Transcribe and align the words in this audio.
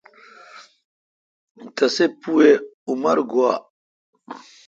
تسی 1.75 2.05
پو 2.19 2.31
اؘ 2.47 2.51
عمر 2.89 3.17
گوا۔ 3.31 3.51